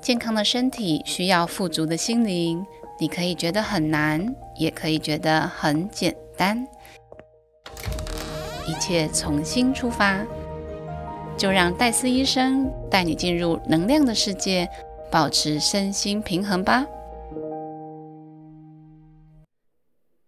[0.00, 2.64] 健康的身体需要富足的心灵，
[3.00, 6.66] 你可以觉得很难，也可以觉得很简单。
[8.66, 10.24] 一切从心出发，
[11.36, 14.68] 就让戴斯医生带你进入能量的世界，
[15.10, 16.86] 保持身心平衡吧。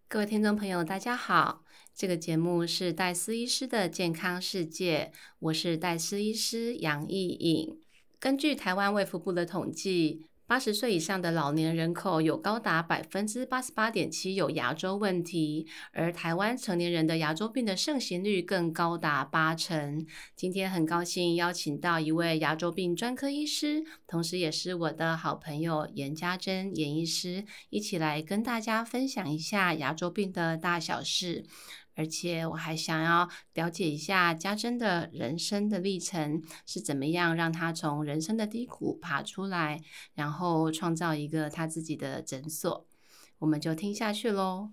[0.09, 1.63] 各位听众朋友，大家好，
[1.95, 7.79] 这个节目是戴斯医师的健康世界，我是戴斯医师杨艺颖。
[8.21, 20.07] 根据台湾卫福部的统计，八十岁以上的老年人口有高达百分之八十八点七有牙周问题，而台湾成年人的牙周病的盛行率更高达八成。
[20.37, 31.47] 今天很高兴邀请到一位牙周病专科医师，同时也是我的好朋友严家珍严医师，一起来跟大家分享一下牙周病的大小事。
[31.95, 39.81] 而且我还想要了解一下家珍的人生的历程是怎么样，让她从人生的低谷爬出来，
[40.15, 42.87] 然后创造一个她自己的诊所。
[43.39, 44.71] 我们就听下去喽。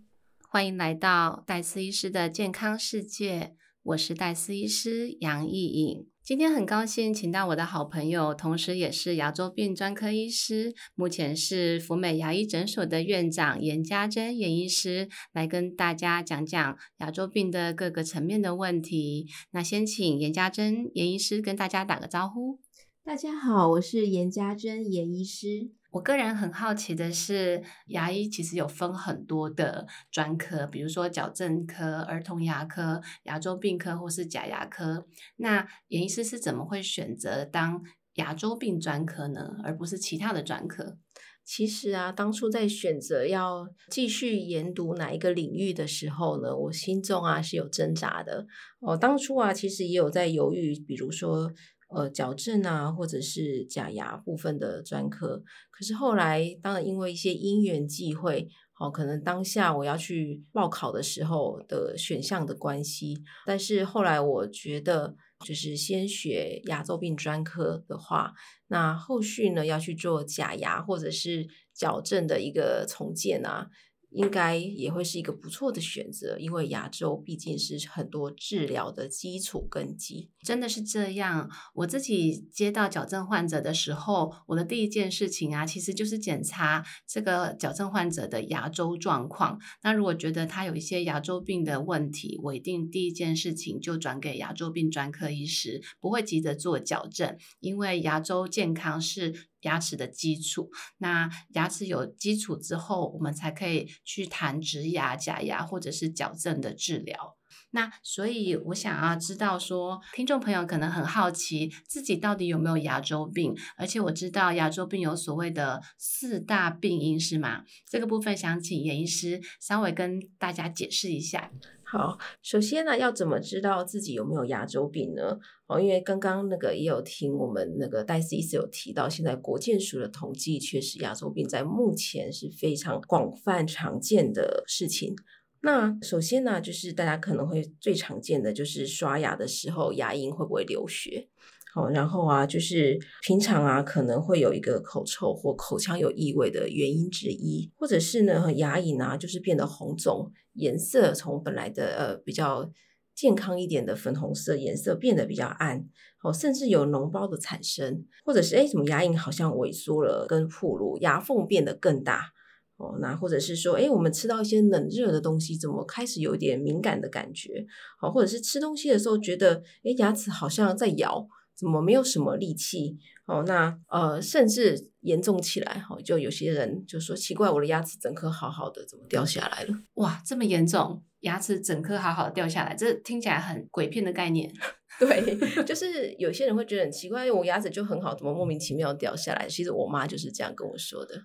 [0.50, 6.08] 欢迎来到戴思医师的健康世界，我是戴思医师杨艺颖。
[6.28, 19.28] 今天很高兴请到我的好朋友，同时也是牙周病专科医师，目前是福美牙医诊所的院长严家珍严医师，来跟大家讲讲牙周病的各个层面的问题。
[19.52, 22.60] 那先请严家珍严医师跟大家打个招呼。
[23.06, 25.70] 大家好，我是严家珍严医师。
[25.98, 35.08] 我个人很好奇的是，牙医其实有分很多的专科，比如说矫正科、儿童牙科、牙周病科或是假牙科。
[35.38, 37.82] 那严医师是怎么会选择当
[38.14, 41.00] 牙周病专科呢，而不是其他的专科？
[41.44, 48.46] 其实啊，当初在选择要继续研读哪一个领域的时候呢，我心中啊是有挣扎的。
[48.82, 51.52] 我当初啊，其实也有在犹豫，比如说。
[51.90, 65.16] 呃，矫正啊，或者是假牙部分的专科，可是后来，当然因为一些因缘际会，好，可能当下我要去报考的时候的选项的关系，但是后来我觉得，
[65.46, 68.34] 就是先学牙周病专科的话，
[68.68, 73.70] 那后续呢要去做假牙或者是矫正的一个重建啊。
[74.18, 80.32] 应该也会是一个不错的选择，因为牙周毕竟是很多治疗的基础根基。
[80.44, 81.50] 真的是这样。
[81.76, 89.60] 我自己接到矫正患者的时候，我的第一件事情啊，其实就是检查这个矫正患者的牙周状况。
[89.84, 99.48] 那如果觉得他有一些牙周病的问题，我一定第一件事情就转给牙周病专科医师，不会急着做矫正，因为牙周健康是。
[99.68, 107.36] 牙齿的基础，那牙齿有基础之后，我们才可以去谈植牙、假牙或者是矫正的治疗。
[107.72, 117.64] 那所以，我想要知道说，听众朋友可能很好奇自己到底有没有牙周病，而且我知道牙周病有所谓的四大病因，是吗？
[117.90, 121.52] 这个部分想请严医师稍微跟大家解释一下。
[121.90, 125.40] 好，首先呢，要怎么知道自己有没有牙周病呢？
[125.68, 135.16] 哦，因为刚刚那个也有听我们那个戴斯医师有提到，现在国健署的统计确实牙周病在目前是非常广泛常见的事情。
[135.62, 141.30] 那首先呢，就是大家可能会最常见的就是刷牙的时候牙龈会不会流血？
[141.78, 150.32] 好，然后啊，就是平常啊可能会有一个口臭或口腔有异味的原因之一，或者是呢牙龈啊就是变得红肿。
[150.54, 152.68] 颜色从本来的呃比较
[153.14, 155.86] 健康一点的粉红色颜色变得比较暗，
[156.24, 162.32] 哦，甚至有脓包的产生，或者是哎，怎么牙龈好像萎缩了，跟破乳，牙缝变得更大，
[162.78, 167.68] 哦，那或者是说，哎，我们吃到一些冷热的东西，怎么开始有点敏感的感觉，
[168.02, 171.28] 哦，或者是吃东西的时候觉得，哎，牙齿好像在咬，
[171.58, 172.98] 怎么没有什么力气？
[173.26, 179.74] 哦，那呃，甚至严重起来，哈，就有些人就说奇怪，我的牙齿整颗好好的，怎么掉下来了？
[179.96, 184.50] 哇，这么严重，牙齿整颗好好的掉下来，这听起来很鬼片的概念。
[184.98, 189.46] 对，就是有些人会觉得很奇怪，我牙齿就很好，怎么莫名其妙掉下来？
[189.50, 191.16] 其实我妈就是这样跟我说的。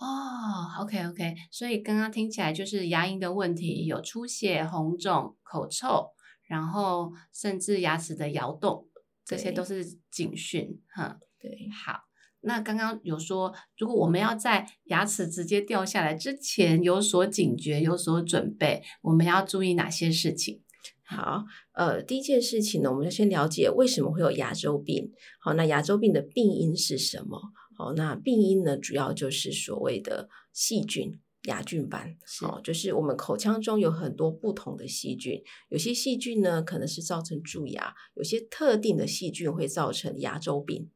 [0.00, 6.10] 哦，OK OK，所以刚刚听起来就是牙龈的问题，有出血、红肿、口臭，
[6.48, 8.88] 然后甚至牙齿的摇动，
[9.24, 11.18] 这些都是警讯，哈。
[11.40, 11.50] 对，
[11.84, 12.00] 好，
[12.40, 20.62] 那刚刚有说，如果我们要在牙齿直接掉下来之前有所警觉、有所准备，我们要注意哪些事情？
[21.02, 21.44] 好，
[21.74, 25.12] 呃，第一件事情呢，我们要先了解为什么会有牙周病。
[25.38, 27.38] 好，那牙周病的病因是什么？
[27.76, 32.16] 好，那病因呢，主要就是所谓的细菌、牙菌斑。
[32.42, 40.90] 哦，就是我们口腔中有很多不同的细菌，有些细菌呢可能是造成蛀牙，有些特定的细菌会造成牙周病。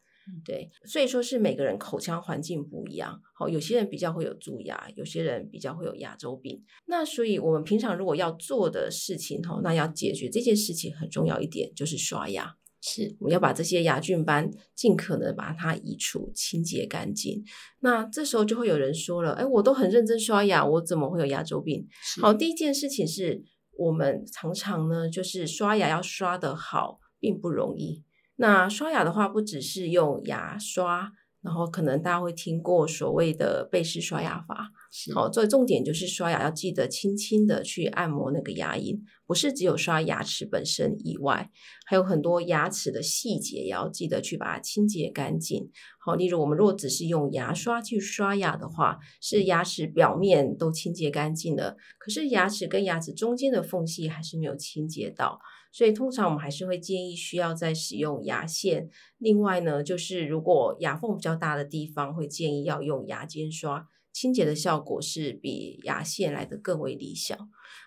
[0.44, 6.62] 对，所以说是每个人口腔环境不一样，好，有些人比较会有蛀牙，有些人比较会有牙周病。
[6.84, 12.58] 那所以我们平常如果要做的事情，哈，那要解决这件事情很重要一点就是刷牙。
[12.80, 17.44] 是，我们要把这些牙菌斑尽可能把它移除、清洁干净。
[17.80, 21.86] 那这时候就会有人说了：“哎，我都很认真刷牙，我怎么会有牙周病？”
[22.22, 23.42] 好，第一件事情是
[23.76, 28.04] 我们常常呢，就是刷牙要刷得好，并不容易。
[28.36, 31.12] 那刷牙的话，不只是用牙刷。
[31.40, 34.70] 然后可能大家会听过所谓的背式刷牙法，
[35.14, 41.50] 好，所以重点就是刷牙要记得轻轻的去按摩那个牙龈，不是只有刷牙齿本身以外，
[41.86, 45.70] 还有很多牙齿的细节也要记得去把它清洁干净。
[46.00, 55.38] 好，例如我们如果只是用牙刷去刷牙的话，是牙齿表面都清洁干净了，可是牙齿跟牙齿中间的缝隙还是没有清洁到。
[55.70, 58.88] 所以通常我们还是会建议需要再使用牙线。
[59.18, 67.38] 另外呢，就是如果牙缝比较大的地方，会建议要用牙尖刷，清洁的效果是比牙线来的更为理想。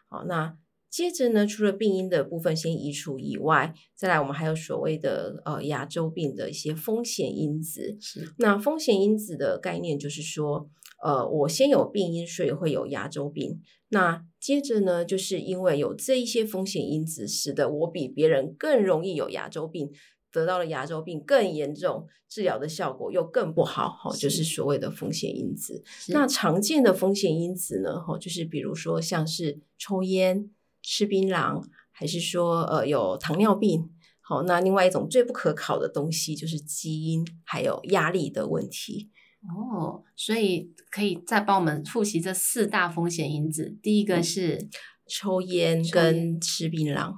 [0.07, 0.57] 好，那
[0.89, 7.97] 接着呢，除了病因的部分先移除以外，再来我们还有所谓的呃牙周病的一些风险因子。
[8.01, 10.69] 是，那风险因子的概念就是说，
[11.01, 13.59] 呃，我先有病因，所以会有牙周病。
[13.89, 19.91] 那接着呢，就是因为有这一些风险因子，使得我比别人更容易有牙周病，
[20.31, 25.83] 得到了牙周病更严重，治疗的效果又更不好，哈，就是所谓的风险因子。
[26.09, 30.49] 那常见的风险因子呢，哈，就是比如说像是抽烟、
[30.81, 31.61] 吃槟榔，
[31.91, 33.89] 还是说呃有糖尿病，
[34.21, 39.09] 好，那另外一种最不可考的东西就是基因，还有压力的问题。
[39.49, 43.75] 哦，所以可以再帮我们复习这四大风险因子。
[43.81, 44.69] 第一个是
[45.07, 47.11] 抽烟跟吃槟榔，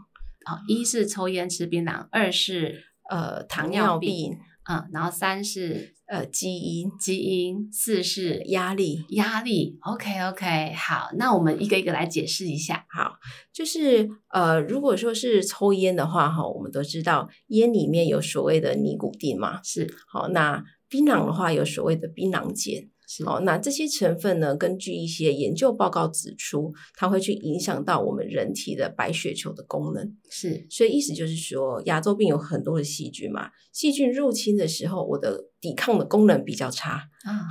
[0.46, 4.38] 好，一是抽烟吃槟榔，二是呃糖尿病，
[4.70, 9.78] 嗯，然后三是呃基因，基因，四是压力，压力。
[9.82, 12.86] OK OK，好，那我们一个一个来解释一下。
[12.90, 13.16] 好，
[13.52, 20.64] 就是呃，如果说是抽烟的话，哈，我们都知道烟里面有所谓的尼古丁嘛，是好那。
[20.94, 22.88] 槟榔的话有所谓的槟榔碱，
[23.26, 30.16] 哦，那这些成分呢，根据一些研究报告指出，它会去影响到我们人体的白血球的功能。
[30.30, 37.02] 是，所以意思就是说，牙周病有很多的细菌嘛，细菌入侵的时候，我的抵抗的功能比较差，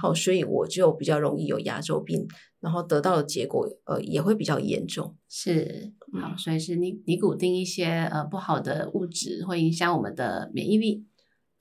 [0.00, 2.24] 好，所以我就比较容易有牙周病，
[2.60, 5.16] 然后得到的结果，呃，也会比较严重。
[5.28, 11.04] 是，好，所以是尼尼古丁一些呃不好的物质会影响我们的免疫力。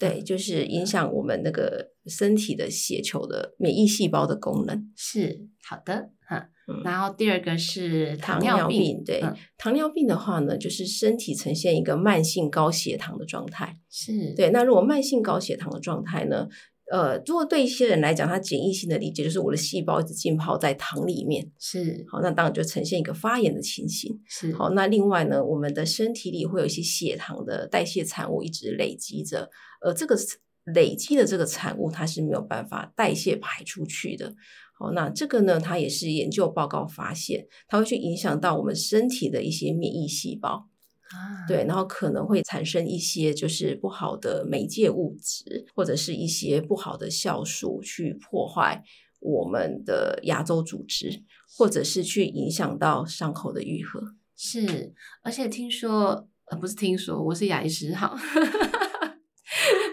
[0.01, 4.91] 对，就是影响我们那个身体的血球的免疫细胞的功能。
[4.95, 6.49] 是好的，哈。
[6.83, 9.03] 然后第二个是糖尿病。
[9.05, 9.21] 对，
[9.57, 13.77] 糖尿病的话呢，就是身体呈现一个慢性高血糖的状态。
[13.89, 14.49] 是对。
[14.49, 16.47] 那如果慢性高血糖的状态呢？
[16.91, 21.49] 呃，如果对一些人来讲，他简易性的理解就是我的细胞一直浸泡在糖里面。
[21.57, 22.05] 是。
[22.09, 24.19] 好，那当然就呈现一个发炎的情形。
[24.27, 24.53] 是。
[24.53, 29.49] 好，那另外呢，我们的身体里会有一些血糖的代谢产物一直累积着。
[29.79, 30.17] 而这个
[30.65, 34.35] 累积的这个产物，它是没有办法代谢排出去的。
[34.77, 40.67] 好，那这个呢，它也是研究报告发现，它会去影响到我们身体的一些免疫细胞
[41.13, 48.83] 啊，对，然后可能会产生一些就是不好的媒介物质，或者是一些不好的酵素去破坏
[49.19, 51.23] 我们的牙周组织，
[51.57, 54.15] 或者是去影响到伤口的愈合。
[54.35, 58.15] 是，而且听说，呃，不是听说，我是牙医师，哈。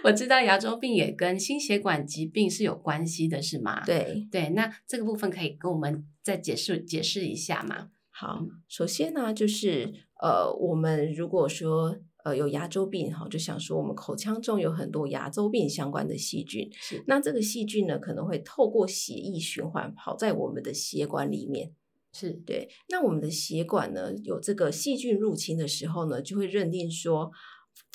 [0.04, 3.84] 我知道牙周病也跟心血管疾病是有关系的，是吗？
[3.84, 7.88] 对对，那这个部分可以跟我们再解释解释一下吗？
[8.08, 17.02] 好，首先呢，就是呃，我们如果说呃有牙周病哈，就想说我们口腔中有很多牙周病相关的细菌，是。
[17.06, 21.72] 那这个细菌呢可能会透过血液循环跑在我们的血管里面，
[22.12, 22.32] 是。
[22.46, 22.68] 对。
[22.88, 27.30] 那我们的血管呢有这个细菌入侵的时候呢，就会认定说。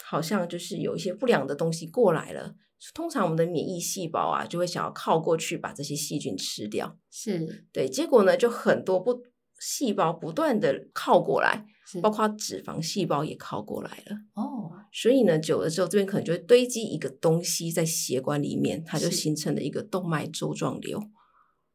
[0.02, 2.56] 好像就是有一些不良的东西过来了，
[2.94, 7.66] 通常我们的免疫细胞啊就会想要靠过去把这些细菌吃掉，是。
[7.74, 9.22] 对，结果呢就很多不
[9.60, 11.66] 细胞不断的靠过来，
[12.02, 21.00] 包括脂肪细胞也靠过来了，哦，所以呢久了之后这边可能就会堆积一个东西在血管里面，它就形成了一个动脉粥状瘤，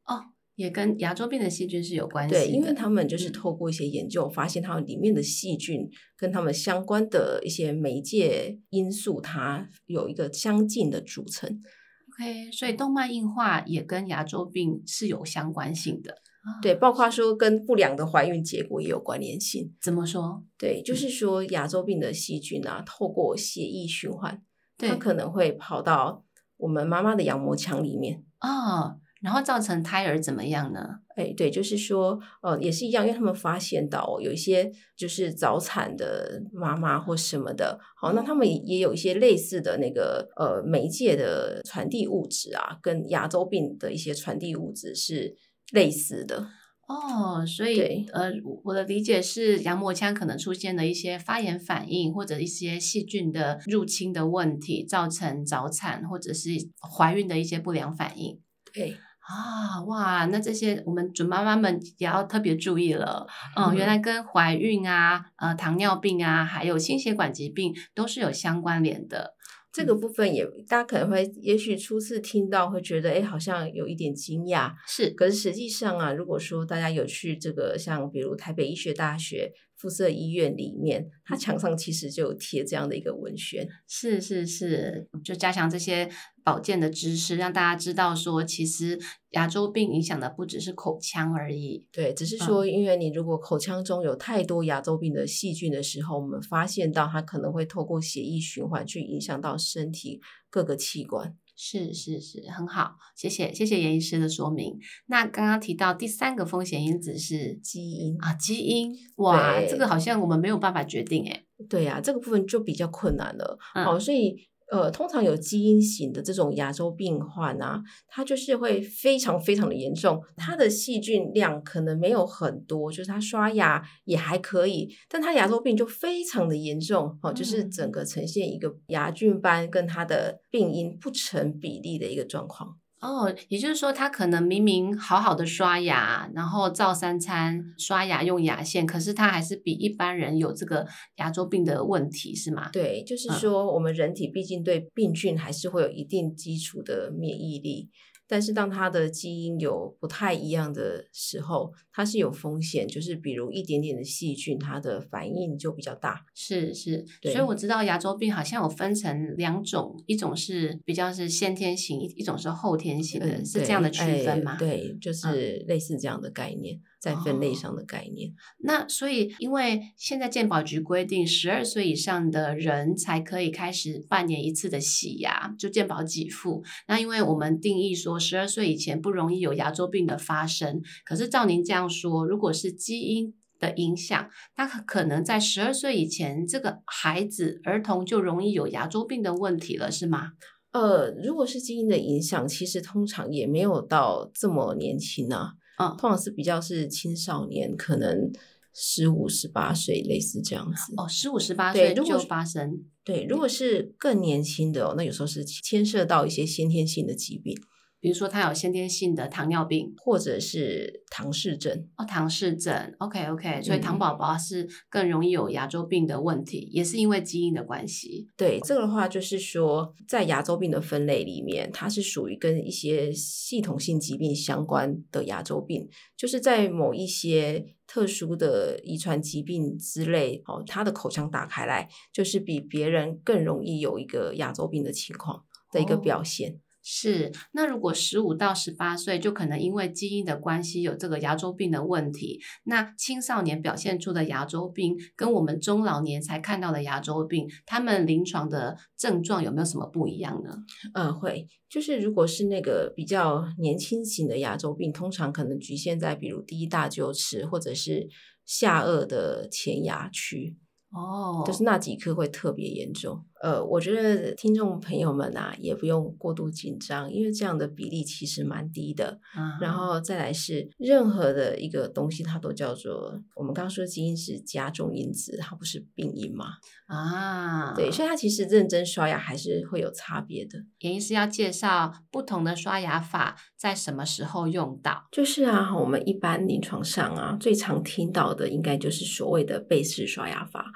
[0.04, 0.25] 哦。
[0.58, 2.75] 也跟牙周病的细菌是有关系的，对，因为。
[2.75, 11.49] 他们就是透过一些研究，发现它们里面的细菌跟它们相关的一些媒介因素，它有一个相近的组成。
[11.49, 16.16] OK，所以动脉硬化也跟牙周病是有相关性的，
[16.61, 19.75] 对，包括说跟不良的怀孕结果也有关联性。
[19.81, 20.43] 怎么说？
[20.59, 24.43] 对，就是说牙周病的细菌啊，透过血液循环，
[24.76, 26.25] 它可能会跑到
[26.57, 28.25] 我们妈妈的羊膜腔里面。
[28.40, 30.81] 哦，然后造成胎儿怎么样呢？
[31.17, 45.35] 哎，对，就是说，呃，也是一样，因为他们发现到有一些就是早产的妈妈或什么的，好，那他们也有一些类似的那个呃媒介的传递物质啊，跟牙周病的一些传递物质是
[45.72, 46.48] 类似的。
[46.88, 48.30] 哦，所以呃，
[48.64, 56.48] 我的理解是，羊膜腔可能出现了一些发炎反应，或者一些细菌的入侵的问题，造成早产或者是
[56.80, 58.40] 怀孕的一些不良反应。
[58.72, 63.26] 对啊，哇，那这些我们准妈妈们也要特别注意了。
[63.54, 69.34] 嗯，原来跟怀孕啊、呃糖尿病啊，还有心血管疾病都是有相关联的。
[69.78, 74.73] 这个部分也，大家可能会，也许初次听到会觉得，哎，好像有一点惊讶。
[74.88, 79.52] 是，可是实际上啊，如果说大家有去这个，像比如台北医学大学。
[79.80, 86.11] 附设医院里面，它墙上其实就有贴这样的一个文宣，是是是，就加强这些
[86.49, 88.99] 保健的知识，让大家知道说，其实
[89.33, 91.87] 牙周病影响的不只是口腔而已。
[91.93, 101.37] 对，只是说，因为你如果口腔中有太多牙周病的细菌的时候，我们发现到它可能会透过血液循环去影响到身体各个器官。
[101.55, 104.78] 是是是，很好，谢谢谢谢严医师的说明。
[105.09, 111.45] 那刚刚提到第三个风险因子是基因啊，基因哇，这个好像我们没有办法决定诶。
[111.69, 113.59] 对呀，这个部分就比较困难了。
[113.61, 114.49] 好，所以。
[114.70, 132.76] 呃，通常有基因型的这种牙周病患啊，它就是会非常非常的严重，它的细菌量可能没有很多，就是它刷牙也还可以，但它牙周病就非常的严重，哦，就是整个呈现一个牙菌斑跟它的病因不成比例的一个状况。
[133.00, 140.87] 哦，也就是说，他可能明明好好的刷牙，然后照三餐刷牙用牙线，可是他还是比一般人有这个
[141.17, 142.69] 牙周病的问题，是吗？
[142.73, 147.88] 对，就是说，我们人体毕竟对病菌还是会有一定基础的免疫力。
[148.28, 156.25] 但是当它的基因有不太一样的时候，它是有风险，就是比如一点点的细菌，它的反应就比较大。
[156.35, 164.56] 是是，所以我知道牙周病好像有分成两种，一种是比较是先天型，一一种是后天型的，是这样的区分吗？
[164.58, 166.78] 对，就是类似这样的概念。
[167.00, 176.64] 在分类上的概念，那所以因为现在健保局规定，十二岁以上的人才可以开始半年一次的洗牙，就健保给付。
[176.88, 180.83] 那因为我们定义说，十二岁以前不容易有牙周病的发生。
[181.05, 190.33] 可是照您这样说，如果是基因的影响，那可能在十二岁以前，这个孩子儿童就容易有牙周病的问题了，是吗？
[190.73, 195.52] 呃，如果是基因的影响，其实通常也没有到这么年轻啊。
[195.78, 198.30] 啊，通常是比较是青少年，可能
[198.75, 200.92] 十五、十八岁，类似这样子。
[200.97, 202.85] 哦，十五、十八岁就发生。
[203.04, 207.56] 对，如果是更年轻的哦，那有时候是牵涉到一些先天性的疾病。
[208.00, 218.28] 比如说，他有先天性的糖尿病，或者是唐氏症哦，唐氏症，OK OK，所以糖宝宝是更容易有牙周病的问题，也是因为基因的关系。
[218.37, 236.61] 对，这个的话就是说，在牙周病的分类里面，它是属于跟一些系统性疾病相关的牙周病，就是在某一些特殊的遗传疾病之类，哦，他的口腔打开来，就是比别人更容易有一个牙周病的情况的一个表现。
[236.90, 250.57] 是，那如果十五到十八岁就可能因为基因的关系有这个牙周病的问题，那青少年表现出的牙周病跟我们中老年才看到的牙周病，他们临床的症状有没有什么不一样呢？
[250.95, 258.09] 嗯，会，就是如果是那个比较年轻型的牙周病，通常可能局限在比如第一大臼齿或者是
[258.47, 260.57] 下颚的前牙区。
[260.90, 263.23] 哦，就是那几颗会特别严重。
[263.40, 269.21] 呃，我觉得听众朋友们啊，也不用过度紧张，因为这样的比例其实蛮低的。
[269.61, 276.54] 然后再来是任何的一个东西，它都叫做我们刚刚说基因是加重因子，它不是病因嘛？
[276.87, 280.59] 啊，对，所以它其实认真刷牙还是会有差别的。
[280.80, 285.07] 原因是要介绍不同的刷牙法在什么时候用到。
[285.12, 290.73] 就是啊，我们一般临床上啊，最常听到的应该就是所谓的背式刷牙法。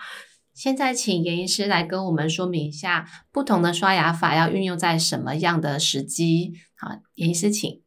[0.54, 6.52] 现在请严医师来跟我们说明一下，不同的刷牙法要运用在什么样的时机？
[6.76, 7.80] 好，严医师请。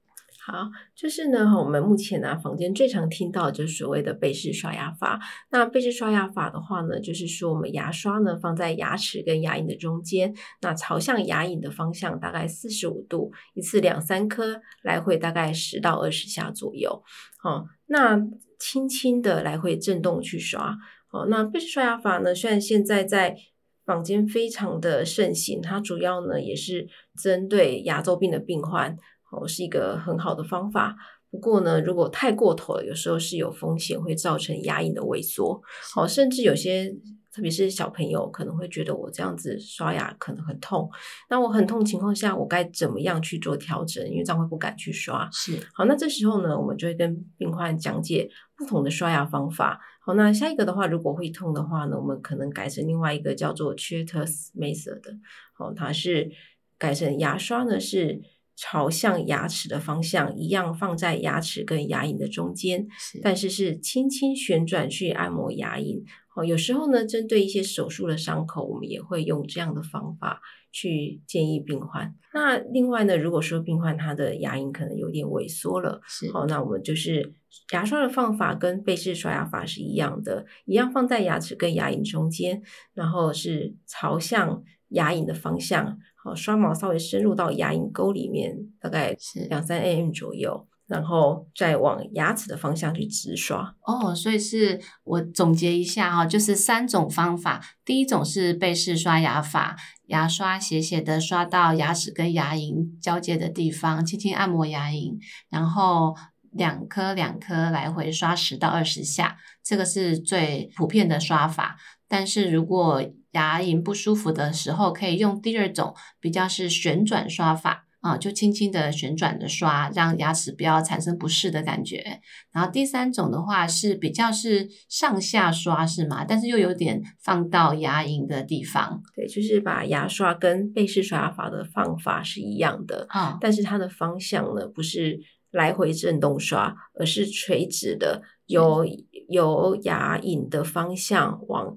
[0.47, 5.19] 好，就是呢，我们目前呢，房间最常听到就是所谓的背式刷牙法。
[5.49, 17.01] 那背式刷牙法的话呢，就是说我们牙刷呢放在牙齿跟牙龈的中间，那朝向牙龈的方向大概四十五度，一次两三颗，来回大概十到二十下左右。
[17.39, 18.19] 好，那
[18.59, 20.77] 轻轻的来回震动去刷。
[21.15, 22.35] 哦，那背式刷牙法呢？
[22.35, 23.37] 虽然现在在
[23.85, 26.87] 坊间非常的盛行，它主要呢也是
[27.23, 28.97] 针对牙周病的病患，
[29.31, 30.95] 哦，是一个很好的方法。
[31.31, 35.61] 不过呢，如果太过头了，有时候是有风险会造成牙龈的萎缩，
[35.95, 36.93] 哦，甚至有些。
[37.35, 40.89] 特别是小朋友可能会觉得我这样子刷牙可能很痛，
[41.29, 44.09] 那我很痛情况下，我该怎么样去做调整？
[44.09, 45.29] 因为这样会不敢去刷。
[45.33, 49.81] 是好，那这时候呢，我们就会跟病患讲解不同的刷牙方法。
[49.99, 55.11] 好，那下一个的话，如果会痛的话呢，我们可能改成另外一个叫做 c h a t e s method 的。
[55.53, 56.31] 好，它是
[56.77, 58.21] 改成牙刷呢是
[58.55, 62.87] 朝向牙齿的方向，一样放在牙齿跟牙龈的中间，
[63.21, 66.05] 但是是轻轻旋转去按摩牙龈。
[66.35, 72.13] 哦，有时候呢，针对一些手术的伤口，我们也会用这样的方法去建议病患。
[72.33, 77.33] 那另外呢，如果说病患他的牙龈可能有点萎缩了，是好，那我们就是
[77.71, 82.61] 牙刷的方法跟背式刷牙法是一样的，一样放在牙齿跟牙龈中间，
[82.93, 90.67] 然后是朝向牙龈的方向，好，刷毛稍微深入到牙龈沟里面，大概是两三 mm 左右。
[90.87, 97.61] 然后再往牙齿的方向去直刷哦，所以是我总结一下哈，就是三种方法。
[97.83, 99.75] 第一种是背式刷牙法，
[100.07, 105.17] 牙刷斜斜的刷到牙齿跟牙龈交界的地方，轻轻按摩牙龈，
[105.49, 106.15] 然后
[106.51, 111.77] 两颗两颗来回刷十到二十下，这个是最普遍的刷法。
[112.07, 117.84] 但是如果牙龈不舒服的时候，可以用第二种，比较是旋转刷法。
[118.05, 122.21] 啊，就轻轻的旋转的刷，让牙齿不要产生不适的感觉。
[122.53, 126.23] 然后第三种的话是比较是上下刷，是吗？
[126.23, 129.01] 但是又有点放到牙龈的地方。
[129.15, 135.19] 对，就是把牙刷跟背式刷牙法的方法是一样的啊，但是它的方向呢不是
[135.49, 138.85] 来回震动刷，而是垂直的，由
[139.29, 141.75] 由牙龈的方向往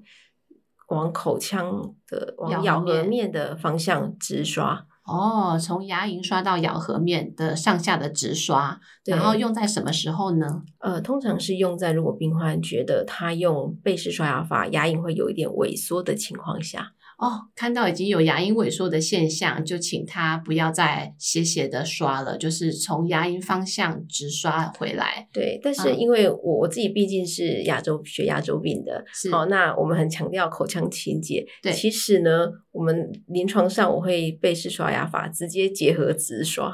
[0.89, 4.85] 往口腔的往咬合面的方向直刷。
[5.09, 10.61] 哦，从牙龈刷到咬合面的上下的直刷，然后用在什么时候呢？
[10.77, 16.91] 呃，通常是用在如果病患觉得他用背式刷牙法牙龈会有一点萎缩的情况下。
[17.19, 25.27] 哦，看到已经有牙龈萎缩的现象，就请他不要再斜斜的刷了，就是从牙龈方向直刷回来。
[25.33, 31.45] 对，但是因为我我自己毕竟是牙周学牙周病的，好，那我们很强调口腔清洁。
[31.61, 36.73] 对，其实呢，我们临床上我会背式刷牙法直接结合直刷。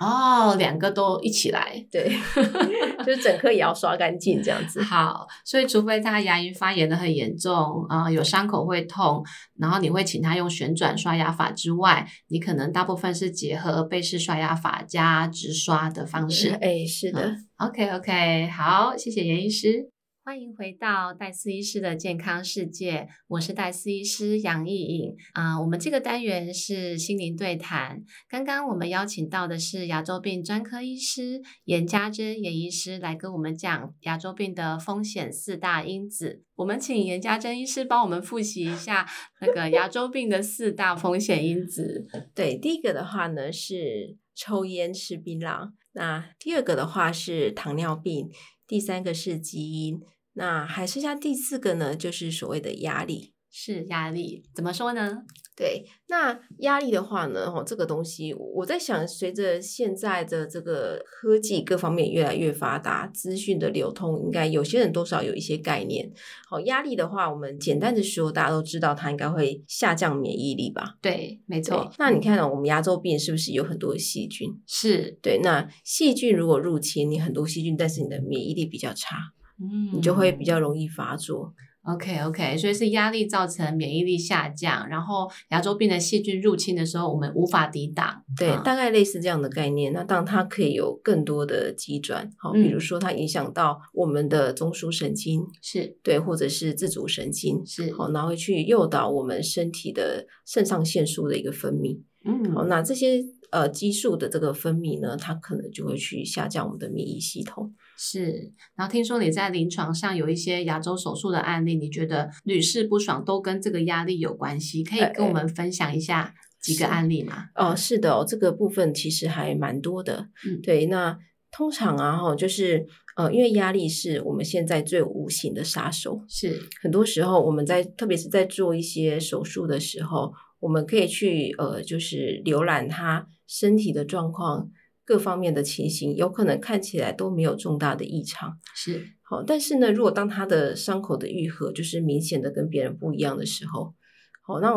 [0.00, 2.10] 哦，两个都一起来，对，
[3.06, 4.82] 就是整颗也要刷干净这样子。
[4.82, 9.24] 好，所以除非他牙龈发炎的很严重啊，有伤口会痛，
[9.58, 16.50] 然后你会请他用旋转刷牙法之外，你可能大部分是结合背式刷牙法加直刷的方式。
[16.60, 17.34] 哎，是的。
[17.56, 19.88] OK OK，好，谢谢严医师。
[20.24, 25.60] 欢迎回到戴斯医师的健康世界，我是戴斯医师杨艺颖啊。
[25.60, 28.04] 我们这个单元是心灵对谈。
[28.28, 36.44] 刚刚我们邀请到的是牙周病专科医师严家珍严医师来跟我们讲牙周病的风险四大因子。
[36.54, 39.04] 我们请严家珍医师帮我们复习一下
[39.40, 42.06] 那个牙周病的四大风险因子。
[42.32, 48.30] 对，第一个的话呢是抽烟吃槟榔，那第二个的话是糖尿病。
[48.72, 50.00] 第三个是基因，
[50.32, 53.34] 那还剩下第四个呢，就是所谓的压力。
[53.54, 55.22] 是压力，怎么说呢？
[55.54, 66.10] 对，那压力的话呢，哦，这个东西我在想，随着现在的这个科技各方面越来越发达，资讯的流通，应该有些人多少有一些概念。
[66.48, 70.96] 好，压力的话，我们简单的说，大家都知道，它应该会下降免疫力吧？
[71.02, 71.92] 对，没错。
[71.98, 74.48] 那你看到我们牙周病是不是有很多细菌？
[74.66, 75.38] 是对。
[75.42, 79.18] 那细菌如果入侵，你很多细菌，但是你的免疫力比较差，
[79.60, 81.52] 嗯，你就会比较容易发作。
[81.84, 88.22] OK OK，所以是压力造成免疫力下降，然后牙周病的细菌入侵的时候，我们无法抵挡。
[88.36, 89.92] 对，大概类似这样的概念。
[89.92, 102.00] 那当它可以有更多的急转，好，比如说它影响到我们的中枢神经，是对，或者是自主神经，是好，然后去诱导我们身体的肾上腺素的一个分泌。
[102.24, 107.74] 嗯，好，那这些呃激素的这个分泌呢，它可能就会去下降我们的免疫系统。
[108.04, 117.50] 是，然后听说你在临床上有一些牙周手术的案例，你觉得屡试不爽，都跟这个压力有关系，可以跟我们分享一下几个案例吗？
[117.54, 120.26] 哦，是的哦，这个部分其实还蛮多的。
[120.44, 121.16] 嗯，对，那
[121.52, 122.84] 通常啊，哈，就是
[123.14, 134.68] 呃，因为压力是我们现在最无形的杀手，是很多时候我们在特别是在做一些手术的时候，我们可以去呃，就是浏览他身体的状况。
[135.04, 143.94] 各方面的情形有可能看起来都没有重大的异常，是好，但是呢，如果当他的伤口的愈合就是明显的跟别人不一样的时候，
[144.42, 144.72] 好，那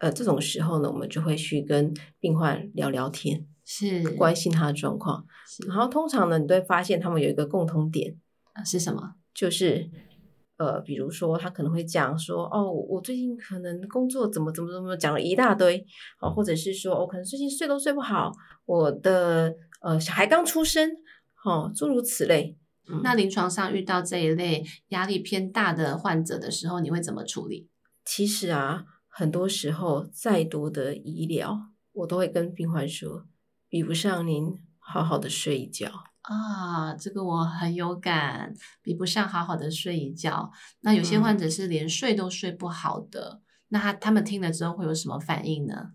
[0.00, 5.24] 呃这种时候呢，我们就会去跟病患聊聊天，是关心他的状况。
[5.68, 8.16] 然后通常呢，你都会发现他们有一个共同点，
[8.52, 9.14] 啊是什么？
[9.32, 9.88] 就是
[10.56, 15.82] 呃，比如说他可能会讲说，哦，我最近可能工作怎么怎么怎么讲了一大堆，
[16.20, 18.32] 哦，或者是说，我、可能最近睡都睡不好，
[18.66, 20.90] 我的呃小孩刚出生，
[21.44, 22.56] 哦，诸如此类。
[22.88, 27.68] 嗯那临床上遇到这一类压力偏大的患者的时候，你会怎么处理？
[28.04, 33.26] 其实啊，很多时候再多的医疗，我都会跟病患说，
[33.68, 35.92] 比不上您好好的睡一觉。
[36.22, 40.50] 啊，这个我很有感，比不上好好的睡一觉。
[40.80, 45.92] 那有些嗯患者是连睡都睡不好的，那他他们听了之后会有什么反应呢？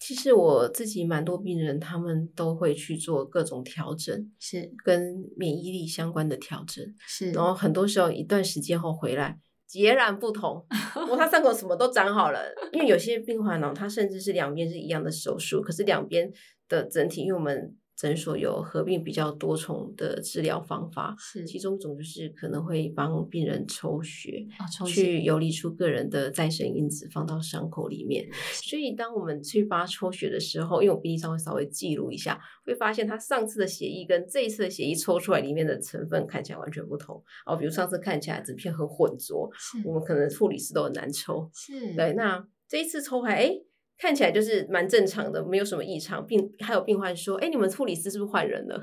[0.00, 6.84] 其实我自己蛮多病人，他们都会去做各种调整，是跟免疫力相关的调整。
[7.06, 10.64] 是，然后很多时候一段时间后回来，截然不同。
[11.10, 12.40] 我他伤口什么都长好了，
[12.72, 16.32] 因为有些病患呢，他甚至是两边是一样的手术，可是两边
[16.68, 28.24] 的整体，因为我们诊所有合并比较多重的治疗方法，是其中一种就是可能会帮病人抽血，哦，抽血去游离出个人的再生因子放到伤口里面。
[28.52, 37.20] 所以当我们去帮他抽血的时候，因为我病历上会稍微记录一下，会发现他上次的血液跟这一次的血液抽出来里面的成分看起来完全不同。
[37.46, 39.50] 哦，比如上次看起来整片很混浊，
[39.84, 41.50] 我们可能护理师都很难抽。
[41.52, 43.67] 是，对，那这一次抽回来，哎。
[43.98, 46.24] 看起来就是蛮正常的，没有什么异常。
[46.26, 48.80] 病还有病患说：“哎，你们护理师是不是换人了？”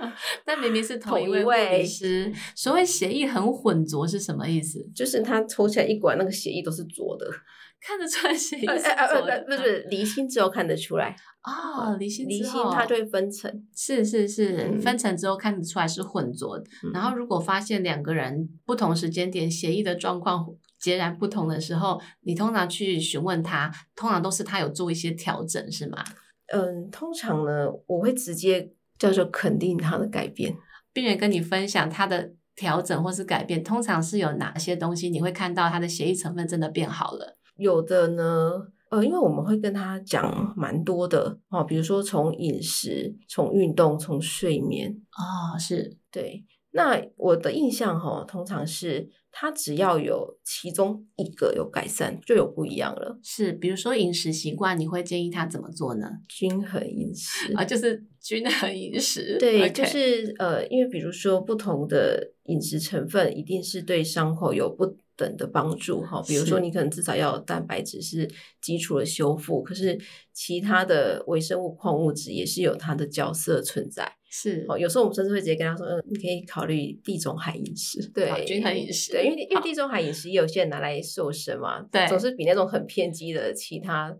[0.44, 2.32] 但明明是同一位护位理师。
[2.54, 4.82] 所谓血液很混浊是什么意思？
[4.94, 7.26] 就是他抽起来一管那个血液都是浊的，
[7.80, 13.52] 看得出来血液呃是浊的不是离心之后看得出来，哦，离心离心它就会分层。
[13.76, 16.58] 是是是，嗯分层之后看得出来是混浊
[16.94, 20.46] 然后如果发现两个人不同时间点血液的状况
[20.80, 26.04] 截然不同的时候，你通常去询问他，通常都是他有做一些调整，是吗？
[26.52, 30.56] 嗯，通常呢，我会直接叫做肯定他的改变。
[30.92, 37.36] 病人跟你分享他的调整或是改变，通常是有哪些东西，你会看到他的协议成分真的变好了。
[37.56, 38.52] 有的呢，
[38.90, 44.90] 呃，因为我们会跟他讲蛮多的哦，比如说从饮食、从运动、从睡眠。
[45.12, 49.08] 哦，是对，那我的印象哈、通常是
[49.40, 53.20] 他只要有其中一个有改善，就有不一样了。
[53.22, 56.10] 是，比如说饮食习惯，你会建议他怎么做呢？
[56.28, 59.36] 均衡饮食啊，就是均衡饮食。
[59.38, 66.20] 对就是呃，因为比如说不同的饮食成分，一定是对伤口有不等的帮助哈。
[66.26, 68.28] 比如说，你可能至少要有蛋白质是
[68.60, 69.96] 基础的修复，可是
[70.32, 74.17] 其他的微生物、矿物质也是有它的角色存在。
[74.28, 84.14] 是哦，有时候我们甚至会直接跟他说，嗯，你可以考虑地中海饮食，对好，均衡饮食对，因为因为地中海饮食也有些人拿来瘦身嘛，对总是比那种很偏激的其他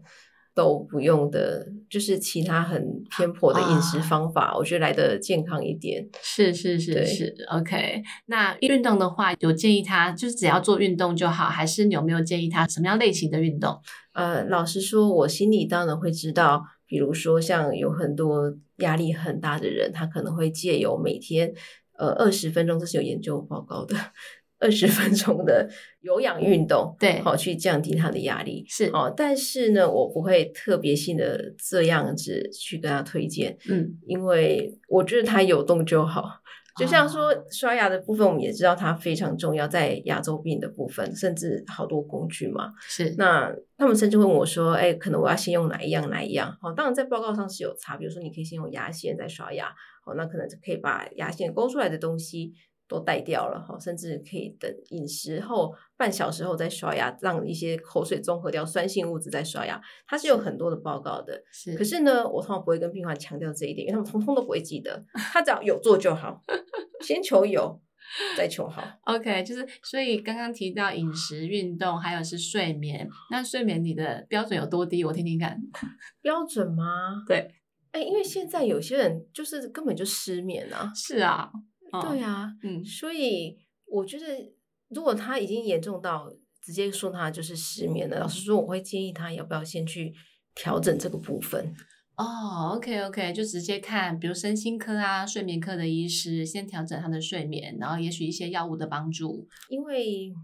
[0.54, 2.82] 都不用的，就是其他很
[3.16, 6.08] 偏颇的饮食啊方法，我觉得来的健康一点。
[6.20, 8.02] 是是是是，OK。
[8.26, 13.78] 那运动的话，有建议他就是只要做运动就好，还是你有没有建议他什么样类型的运动？
[14.14, 21.52] 呃，老实说，我心里当然会知道，比如说像有很多压力很大的人，他可能会借由每天
[21.98, 23.94] 呃二十分钟，这是有研究报告的，
[24.58, 25.68] 二十分钟的
[26.00, 28.64] 有氧运动，对好、去降低他的压力。
[28.66, 36.40] 是哦，但是呢，我不会特别性的这样子去跟他推荐，嗯，因为我觉得他有动就好。
[36.78, 42.70] 就像说刷牙的部分，我们也知道它非常重要，在牙周病的部分，甚至好多工具嘛。
[42.80, 49.66] 是那他们甚至问我说：“哎，可能我要先用哪一样哪一样？”好，当然在报告上是有差，比如说你可以先用牙线再刷牙，
[50.04, 52.52] 好，那可能就可以把牙线勾出来的东西
[52.88, 61.42] 都带掉了，哈，甚至可以等饮食后半小时后再刷牙，让一些口水中和掉酸性物质再刷牙，它是有很多的报告的。
[61.52, 66.40] 是，可是呢，我通常不会跟病患强调这一点，因为他们通通都不会记得，他只要有做就好，
[67.00, 67.80] 先求有，
[68.36, 68.82] 再求好。
[69.04, 73.08] OK，就是所以刚刚提到饮食、运动，还有是睡眠。
[73.30, 75.04] 那睡眠你的标准有多低？
[75.04, 75.60] 我听听看。
[76.22, 77.24] 标准吗？
[77.26, 77.50] 对，
[77.92, 80.92] 哎，因为现在有些人就是根本就失眠啊。
[80.94, 81.50] 是啊，
[82.02, 84.52] 对啊，啊，嗯，所以我觉得，
[84.88, 90.12] 如果他已经严重到直接说他就是失眠了，老实说，我会建议他要不要先去
[90.54, 91.74] 调整这个部分。
[92.18, 99.46] 哦，OK OK，就直接看，比如身心科啊、睡眠科的医师，先调整他的睡眠，然后也许一些药物的帮助。
[99.68, 100.34] 因为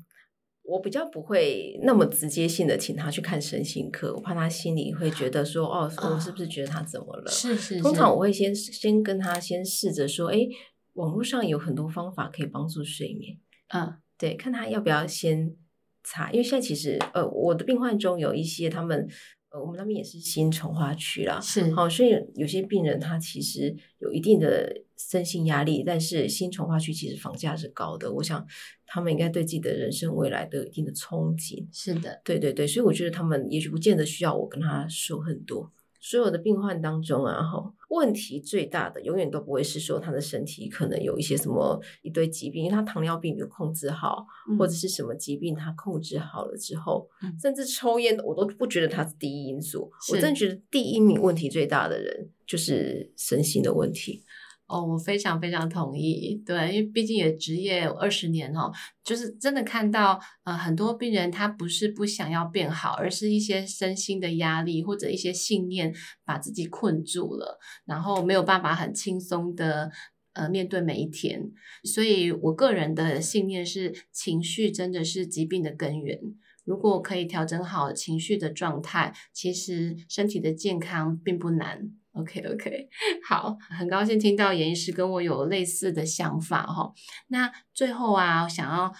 [0.63, 7.29] 我比较不会那么直接性的请他去看身心科，我怕他心里会觉得说，哦，我是不是觉得他怎么了？
[7.29, 10.47] 是是通常我会先先跟他先试着说，哎，
[10.93, 13.37] 网络上有很多方法可以帮助睡眠，
[13.75, 15.57] 嗯，对，看他要不要先
[16.05, 19.09] 查，因为现在其实呃，我的病患中有一些他们。
[19.55, 28.45] 呃，我们那边也是新从化区啦，是好，所以有些病人他其实有一定的身心压力，但是新从化区其实房价是高的，我想
[28.85, 31.65] 他们应该对自己的人生未来都有一定的憧憬。
[31.73, 35.71] 是的，对对对，所以我觉得他们也许不见得需要我跟他说很多。
[36.07, 44.27] 所有的病患当中啊，哈，问题最大的永远都不会是说他的身体可能有一些什么一堆疾病，因为他糖尿病没有控制好，
[44.59, 47.09] 或者是什么疾病他控制好了之后，
[47.41, 49.91] 甚至抽烟我都不觉得他是第一因素。
[50.13, 54.23] 我真的觉得第一名问题最大的人就是身心的问题。
[54.67, 58.73] 哦，我非常非常同意，对，因为毕竟也职业二十年哦，
[59.05, 69.91] 就是真的看到呃很多病人他不是不想要变好，而是一些身心的压力或者一些信念把自己困住了，然后没有办法很轻松的
[70.33, 71.53] 呃面对每一天。
[71.85, 76.19] 所以我个人的信念是，情绪真的是疾病的根源。
[76.65, 81.91] 如果可以调整好情绪的状态，其实身体的健康并不难。
[82.15, 82.89] OK OK，
[83.29, 86.93] 好，很高兴听到严医师跟我有类似的想法哈。
[87.29, 88.93] 那最后啊，想要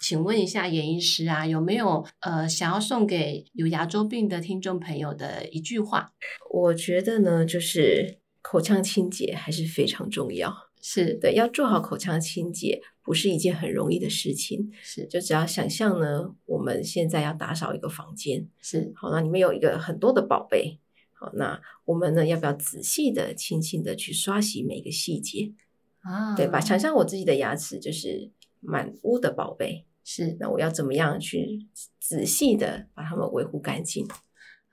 [0.00, 6.12] 请问一下严医师啊，有没有呃想要送给有牙周病的听众朋友的一句话？
[6.52, 10.70] 我觉得呢，就是口腔清洁还是非常重要。
[10.80, 14.70] 是对，要做好口腔清洁不是一件很容易的事情。
[14.80, 20.78] 是，就只要想象呢，我们现在要打扫一个房间，是好，那里面有一个很多的宝贝。
[21.20, 22.26] 好，那我们呢？
[22.26, 25.52] 要不要仔细的、轻轻的去刷洗每个细节
[26.00, 26.34] 啊？
[26.34, 26.58] 对吧？
[26.58, 34.08] 想象我自己的牙齿就是满屋的宝贝，是那我要怎么样去仔细的把它们维护干净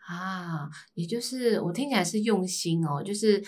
[0.07, 0.69] 啊？
[0.93, 3.03] 也就是我听起来是用心哦。
[3.03, 3.43] 就是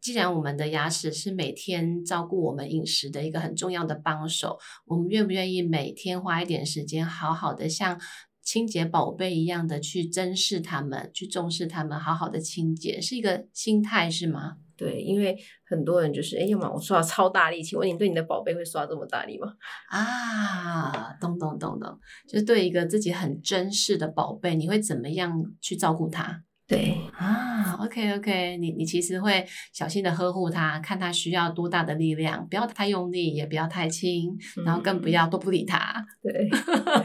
[0.00, 8.00] 既然我们的牙齿是每天照顾我们饮食的一个很重要的帮手，我们愿不愿意每天花一点时间，好好的像？
[8.44, 14.58] 清洁宝贝一样的去珍视他们，去重视他们，好好的清洁，是一个心态是吗？
[14.76, 19.54] 对，因为很多人就是，哎呀妈，我刷超大力，请问你对你的宝贝会刷这么大力吗？
[19.88, 26.42] 啊，咚咚咚咚，就是对一个自己很珍视的宝贝，你会怎么样去照顾它？
[26.66, 36.02] 对啊，OK OK，你你其实会小心的呵护他，看他需要多大的力量，不要太用力，也不要太轻，然后更不要都不理他。
[36.22, 36.48] 对，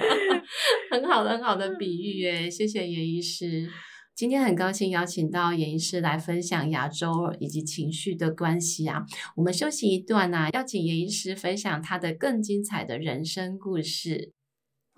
[0.89, 3.69] 很好的很好的比喻耶，谢谢严医师。
[4.15, 9.04] 今天很高兴邀请到严医师来分享牙周以及情绪的关系啊。
[9.36, 14.34] 我们休息一段啊，邀请严医师分享他的更精彩的人生故事。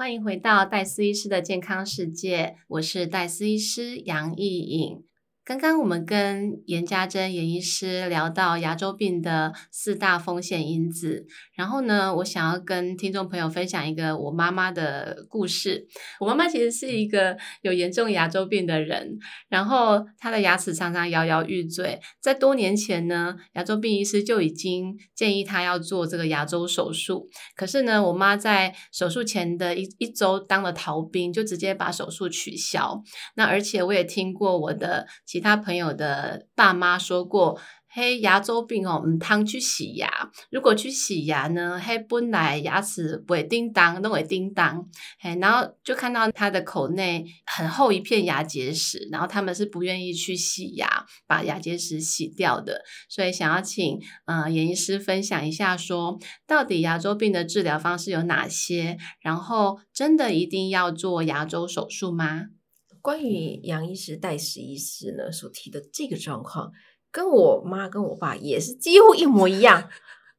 [0.01, 5.03] 欢迎回到戴思医师的健康世界，我是戴思医师杨艺颖。
[5.43, 11.25] 刚刚我们跟严家珍严医师聊到牙周病的四大风险因子，
[11.55, 15.87] 然后呢，我想要跟听众朋友分享一个我妈妈的故事。
[16.19, 19.17] 我妈妈其实是一个有严重牙周病的人，
[19.49, 21.99] 然后她的牙齿常常摇摇欲坠。
[22.19, 33.01] 在多年前呢，牙周病医师就已经建议她要做这个牙周手术，可是呢，我妈在手术前的一一周当了逃兵，就直接把手术取消。
[33.35, 37.59] 那而且我也听过我的其他朋友的爸妈说过，
[37.93, 40.09] 嘿，牙周病哦，唔汤去洗牙。
[40.49, 44.87] 如果去洗牙呢，嘿，本来牙齿不会叮当，都会叮当。
[45.19, 52.81] 嘿，然后就看到他的口内很厚一片牙结石，然后他们是不愿意去洗牙，把牙结石洗掉的。
[53.09, 58.97] 所以想要请呃严医师分享一下，说到底牙周病的治疗方式有哪些？
[59.19, 62.43] 然后真的一定要做牙周手术吗？
[63.01, 66.71] 关于杨医师、戴史医师呢所提的这个状况，
[67.11, 69.89] 跟我妈跟我爸也是几乎一模一样。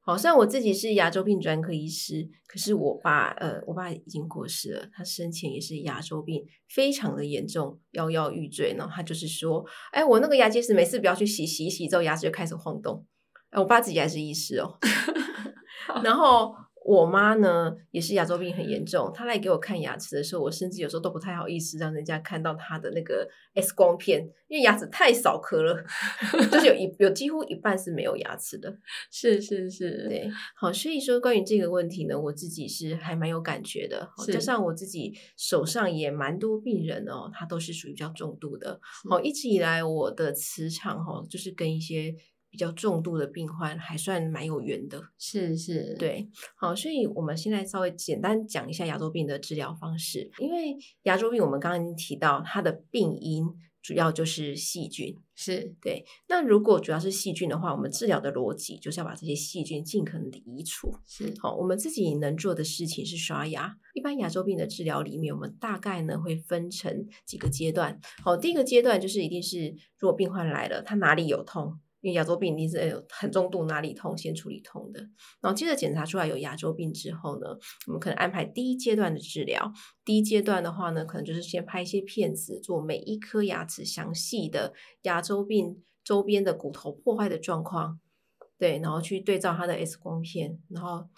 [0.05, 8.75] 好，虽然我自己是牙周病专科医师，可是我爸呃，我爸已经过世了，他生前也是牙周病非常的严重，摇摇欲坠。
[8.77, 13.07] 然后他就是说，哎，我那个牙结石每次不要去洗，洗一洗之后牙齿就开始晃动。
[13.51, 14.79] 哎，我爸自己还是医师哦，
[16.03, 16.55] 然后。
[16.85, 25.85] 我妈呢也是牙周病很严重，她来给我看牙齿的时候，我甚至有时候都不太好意思让人家看到她的那个 X 光片，因为牙齿太少颗了，
[26.51, 28.77] 就是有一有几乎一半是没有牙齿的。
[29.11, 38.81] 是是是，对，好，所以说关于这个问题呢，我自己是还蛮有感觉的，加上我自己手上也蛮多病人哦，他都是属于比较重度的。
[39.09, 42.15] 好，一直以来我的磁场哈，就是跟一些。
[42.53, 50.31] 比较重度的病患还算蛮有缘的，是是，对，好，所以我们现在稍微简单讲一下牙周病的治疗方式。
[50.39, 53.47] 因为牙周病我们刚刚已经提到，它的病因
[53.81, 55.19] 主要就是细菌。
[55.35, 60.95] 是对，那如果主要是细菌的话，我们治疗的逻辑就是要把这些细菌尽可能的移除。
[61.07, 63.75] 是好，我们自己能做的事情是刷牙。
[63.95, 67.99] 一般牙周病的治疗里面，我们大概呢会分成几个阶段。
[68.23, 75.01] 好，第一个阶段就是一定是如果病患来了，他哪里有痛，因为牙周病一定是有很重度哪里痛先处理痛的，
[75.41, 77.47] 然后接着检查出来有牙周病之后呢，
[77.87, 79.73] 我们可能安排第一阶段的治疗。
[80.05, 88.01] 第一阶段的话呢，可能就是先拍一些片子，做每一颗牙齿详细的牙周病周边的骨头破坏的状况，
[88.59, 91.09] 对，然后去对照它的 X 光片，然后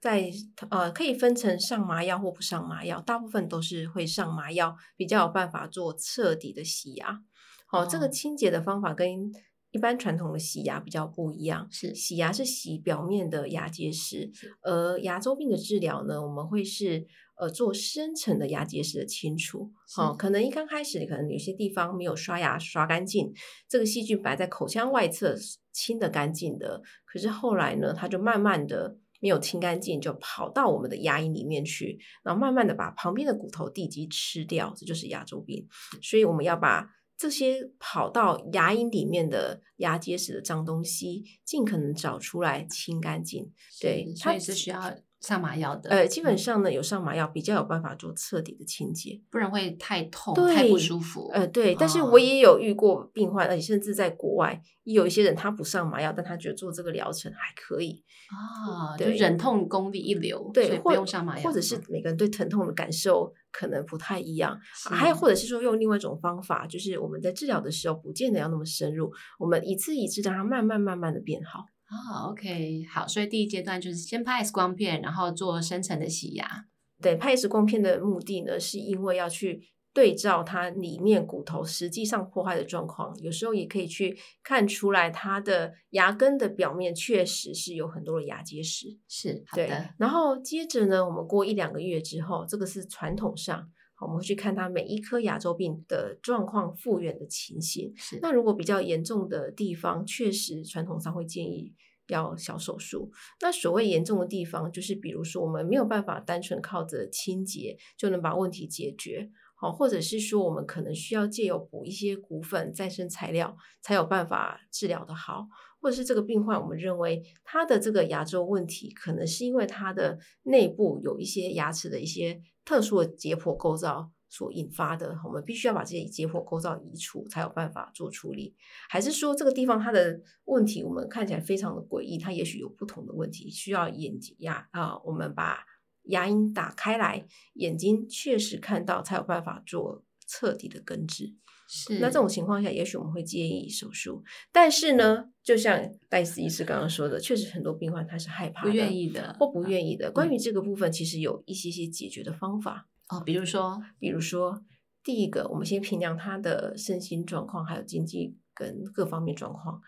[0.00, 0.30] 再
[0.70, 7.20] 呃可以分成上麻药或不上麻药，大部分都是会上麻药，比较有办法做彻底的洗牙。
[7.66, 9.30] 好、这个哦清洁的方法跟
[9.72, 11.68] 一般传统的洗牙比较不一样。
[11.70, 14.30] 是洗牙是洗表面的牙结石，
[14.62, 17.06] 而牙周病的治疗呢，我们会是
[17.36, 19.70] 呃做深层的牙结石的清除。
[19.96, 23.32] 哦，可能一刚开始你可能有些地方没有刷牙刷干净，
[23.68, 25.36] 这个细菌摆在口腔外侧
[25.72, 28.98] 清的干净的，可是后来呢，它就慢慢的。
[29.22, 35.68] 没有清干净，就跑到我们的牙龈里面去，然后慢慢的把旁边的骨头地基吃掉，这就是牙周病。
[36.00, 36.88] 所以我们要把
[37.20, 43.52] 这些跑到牙龈里面的牙结石的脏东西，尽可能找出来清干净。
[43.78, 44.80] 对它是所以是需要
[45.20, 45.90] 上麻药的。
[45.90, 49.20] 呃，基本嗯上呢，有上麻药比较有办法做彻底的清洁。
[49.30, 51.30] 不然会太痛、太不舒服。
[51.32, 58.02] 呃，对，但是哦我也有遇过病患，而且甚至在国外，也有一些人他不上麻药，但他觉得做这个疗程还可以。
[58.30, 64.58] 啊，就忍痛功力一流，对，不用上麻药，或者是嗯每个人对疼痛的感受可能不太一样。
[64.88, 71.66] 还有或者是说用另外一种方法，就是我们在治疗的时候不见得要那么深入，我们一次一次让它慢慢慢慢的变好。
[71.90, 76.66] 啊，OK，好，所以第一阶段就是先拍 X 光片，然后做深层的洗牙。
[77.02, 79.60] 对，拍 X 光片的目的呢，是因为要去
[79.92, 88.86] 对照它里面骨头实际上破坏的状况，有时候也可以去看出来它的牙根的表面确实是有很多的牙结石。
[89.08, 93.68] 是好对的，，然后接着呢，我们过一两个月之后，这个是传统上。
[94.00, 97.92] 好我们会去看它每一颗牙周病的状况复原的情形。
[97.94, 101.74] 是那如果比较严重的地方，确实传统上会建议
[102.08, 103.12] 要小手术。
[103.42, 115.46] 那所谓严重的地方，就是比如说我们没有办法单纯靠着清洁就能把问题解决，好，或者是说我们可能需要借由补一些骨粉再生材料，才有办法治疗的好。
[115.82, 128.54] 或者是这个病患，我们认为他的这个牙周问题，可能是因为他的内部有一些牙齿的一些特殊的解剖构造所引发的，我们必须要把这些解剖构造移除，才有办法做处理。
[128.88, 135.64] 还是说这个地方它的问题，我们看起来非常的诡异，它也许有不同的问题，需要眼睛牙啊、我们把
[136.04, 141.34] 牙龈打开来，眼睛确实看到，才有办法做彻底的根治。
[141.72, 144.24] 是那这种情况下，也许我们会建议手术。
[144.50, 150.10] 但是呢，就像戴斯医师刚刚说的，确实很多病患他是害怕不的，愿意的或不愿意的。
[150.10, 152.88] 关嗯于这个部分，其实有一些些解决的方法。
[153.08, 154.64] 哦，比如说比如说，
[155.04, 159.80] 第一个，我们先评量他的身心状况，还有经济跟各方面状况、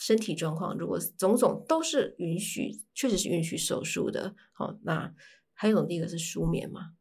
[0.00, 4.34] 身体状况，如果种种都是允许，确实是允许手术的。
[4.52, 5.14] 好、那
[5.54, 6.94] 还有一种第一个是舒眠嘛，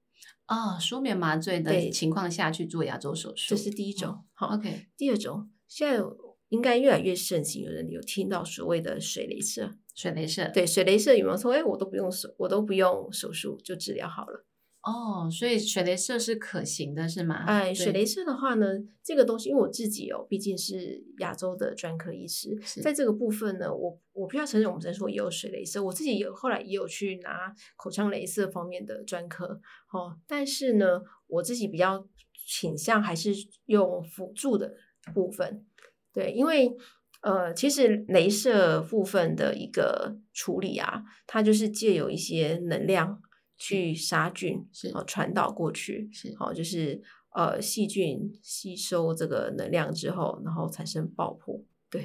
[0.51, 4.23] 哦，舒眠麻醉的情况下去做牙周手术，这是第一种哦。
[4.33, 6.03] 好、OK，第二种，现在
[6.49, 9.71] 应该越来越盛行，有人有听到所谓的水雷射。
[9.95, 14.45] 水雷射，对，水雷射有没有说，哎，我都不用手，我都不用手术就治疗好了？
[14.83, 17.43] 哦，所以水雷射是可行的，是吗？
[17.45, 18.65] 哎，水对雷射的话呢，
[19.03, 32.07] 这个东西，因为我自己哦，毕竟是亚洲的专科医师，在这个部分呢，我我必须要承认，我们诊所也有水雷射，我自己有后来也有去拿口腔雷射方面的专科哦，但是呢，我自己比较
[32.47, 33.31] 倾向还是
[33.67, 34.73] 用辅助的
[35.13, 35.65] 部分，
[36.13, 36.75] 对，因为。
[37.23, 43.21] 呃，其实镭射部分的一个处理啊，它就是借有一些能量
[43.61, 46.35] 去杀菌，是哦传导过去，是。
[46.39, 46.99] 哦、就是
[47.35, 52.01] 呃细菌吸收这个能量之后，然后产生爆破，对，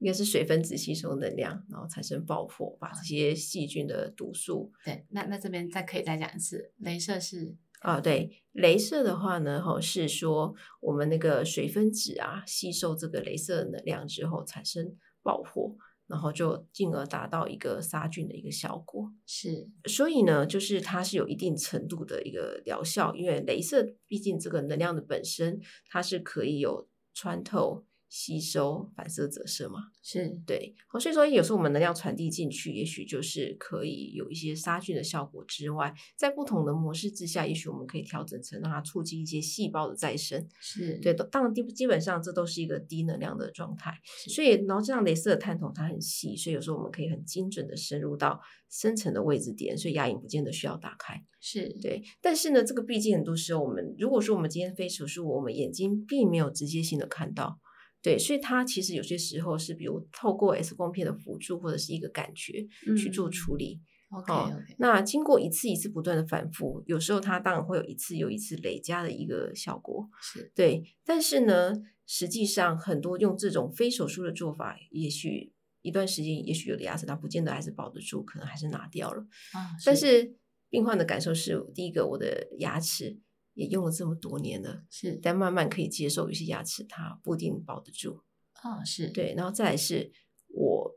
[0.00, 15.74] 应该是水分子吸收能量，然后产生爆破，把这些细菌的毒素对，那那这边再可以再讲一次，镭射是啊，对，镭射的话呢，哈、是说我们那个水分子啊，吸收这个镭射能量之后产生爆破，
[16.08, 19.12] 然后就进而达到一个杀菌的一个效果。
[19.26, 29.80] 是所以呢，就是它是有一定程度的一个疗效，因为镭射毕竟这个能量的本身，它是可以有穿透、吸收反射折射嘛。
[30.02, 40.48] 是对，好，所以说有时候我们能量传递进去，也许就是可以有一些杀菌的效果之外，在不同的模式之下，也许我们可以调整成让它促进一些细胞的再生。
[40.60, 43.92] 是，对，当然基基本上这都是一个低能量的状态。
[44.26, 48.40] 所以，然后这样镭射的探头它很细，所以有时候我们可以很精准的深入到
[48.70, 51.22] 深层的位置点，所以牙龈不见得需要打开。
[51.40, 57.60] 是对，但是呢，这个毕竟很多时候我们如果说我们今天非手术，我们眼睛并没有直接性的看到。
[58.00, 63.80] 对，所以它其实有些时候是，比如透过 X 光片的辅助或者是一个感觉去做处理。
[64.10, 64.32] OK
[64.78, 70.08] 那经过一次一次不断的反复，有时候它当然会有一次又一次累加的一个效果。
[70.22, 71.74] 是对，但是呢，
[72.06, 79.20] 实际上很多用这种非手术的做法，也许一段时间，也许有的牙齿它不见得还是保得住，可能还是拿掉了。
[79.52, 80.36] 啊，但是
[80.70, 83.18] 病患的感受是，第一个，我的牙齿。
[83.58, 88.22] 也用了这么多年了，是，但慢慢可以接受有些牙齿它不一定保得住。
[88.62, 90.12] 哦，是对，然后再来是
[90.46, 90.94] 我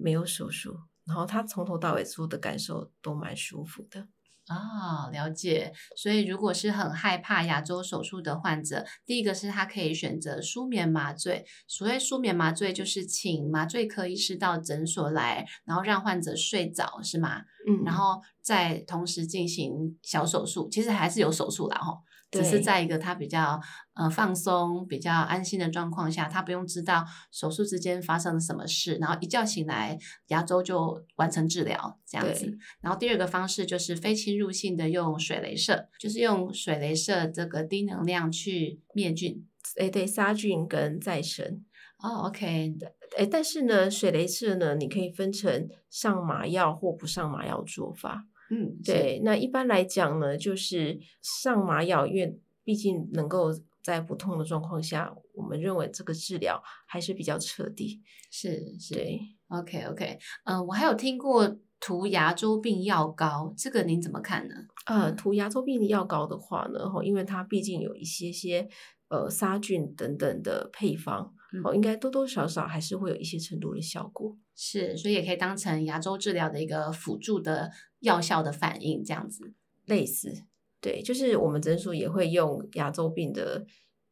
[0.00, 4.08] 没有手术，然后他从头到尾做的感受都蛮舒服的。
[4.52, 5.72] 啊，了解。
[5.96, 11.44] 所以，如果是很害怕牙周手术的患者，第一个是他可以选择舒眠麻醉。
[11.66, 17.42] 所谓舒眠麻醉，就是请麻醉科医师到诊所来，然后让患者睡着，是吗？
[17.68, 21.98] 嗯，然后再同时进行小手术，其实还是有手术啦，吼。
[22.32, 23.60] 只是在一个他比较
[23.94, 32.56] 呃放松、比较安心的状况下，他不用知道手术之间发生了什么事，然后一觉醒来牙周就完成治疗这样子。
[32.80, 41.64] 然后第二个方式就是非侵入性的用水雷射，就是用水雷射这个低能量去灭菌，诶对，杀菌跟再生。
[41.98, 42.74] 哦，OK，
[43.16, 48.24] 哎，但是呢，水雷射呢，你可以分成上麻药或不上麻药做法。
[48.54, 53.50] 嗯，对，那一般来讲呢，就是上麻药，因为毕竟能够
[53.82, 58.02] 在不痛的状况下，我们认为这个治疗还是比较彻底。
[58.30, 64.54] 是是，对，OK OK，嗯，我还有听过涂牙周病药膏，这个您怎么看呢？
[64.84, 68.68] 呃，涂牙周病药膏的话呢，哈，因为它毕竟有一些些
[69.08, 71.32] 呃杀菌等等的配方。
[71.64, 77.70] 哦，应该多多少少还是会有一些程度的效果，是，所以也可以当成牙周治疗的一个辅助的
[78.02, 79.52] 药效的反应，这样子
[79.86, 80.44] 类似。
[80.80, 83.64] 对，就是我们诊所也会用牙周病的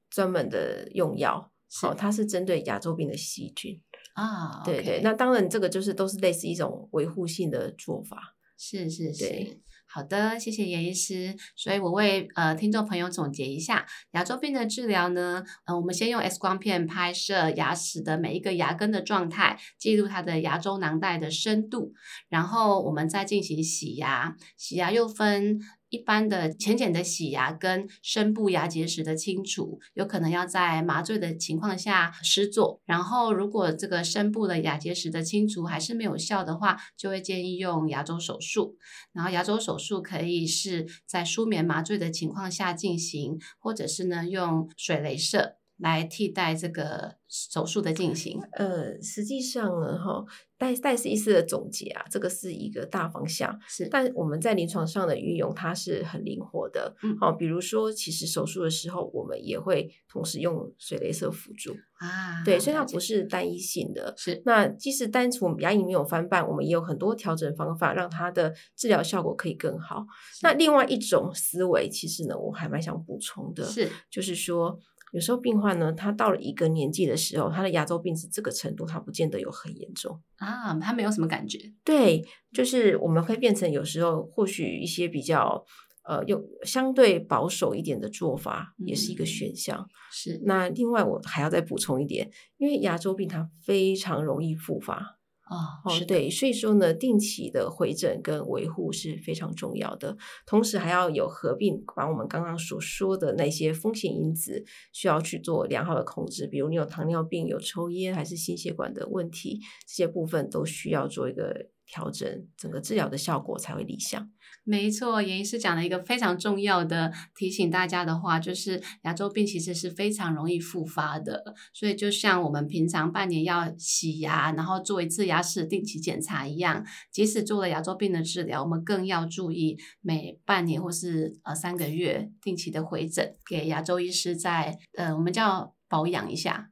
[0.08, 3.80] 专门的用药，好，它是针对牙周病的细菌
[4.14, 4.62] 啊。
[4.64, 9.60] 对对，那当然这个就是都是类似一种维护性的做法，是是是。
[9.92, 11.36] 好的，谢谢严医师。
[11.56, 21.92] 所以我为呃听众朋友总结一下牙周病的治疗呢，呃，我们先用 X 光片拍摄牙齿的每一个牙根的状态，记录它的牙周囊袋的深度，
[22.28, 24.36] 然后我们再进行洗牙。
[24.56, 25.60] 洗牙又分。
[25.90, 32.80] 一般的浅浅的洗牙跟深部牙结石的清除，有可能要在麻醉的情况下施做。
[32.86, 38.76] 然后，如果这个深部的牙结石的清除还是没有效的话，就会建议用牙周手术。
[39.12, 48.40] 然后，牙周手术可以是在舒眠麻醉的情况下进行，或者是呢用水雷射来替代这个手术的进行。
[48.52, 50.24] 呃，实际上呢，哈。
[50.60, 53.88] 戴戴斯医师的总结啊，这个是一个大方向，是。
[53.88, 56.94] 但我们在临床上的运用，它是很灵活的。
[57.02, 62.44] 嗯，好，比如说，其实手术的时候，我们也会同时用水雷射辅助啊。
[62.44, 64.12] 对，所以它不是单一性的。
[64.18, 64.42] 是。
[64.44, 70.04] 那即使单纯牙龈没有翻瓣，我们也有很多调整方法，让它的治疗效果可以更好。
[70.42, 74.78] 那另外一种思维，其实呢，我还蛮想补充的，是，就是说。
[75.12, 81.58] 有时候病患呢，他到了一个年纪的时候，他的牙周病是这个程度，他不见得有很严重啊，他没有什么感觉。
[81.84, 85.64] 对，就是我们会变成有时候或许一些比较
[86.04, 89.88] 呃用相对保守一点的做法，也是一个选项。
[90.12, 90.40] 是。
[90.44, 95.19] 那另外我还要再补充一点，因为牙周病它非常容易复发。
[95.50, 114.30] 哦，是对，所以说呢，定期的回诊跟维护是非常重要的，同时还要有合并，把我们刚刚所说的那些风险因子需要去做良好的控制，比如你有糖尿病、有抽烟还是心血管的问题，这些部分都需要做一个调整，整个治疗的效果才会理想。
[114.62, 121.42] 没错，严医师讲了一个非常重要的提醒大家的话，就是牙周病其实是非常容易复发的。
[121.72, 135.74] 所以就像我们平常半年要洗牙，然后做一次牙齿定期检查一样，即使做了牙周病的治疗，我们更要注意每半年或是呃三个月定期的回诊，给牙周医师在呃我们叫。
[135.90, 136.70] 保养一下，